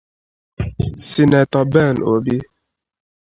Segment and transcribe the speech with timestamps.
[1.07, 2.35] Sinetọ Ben Obi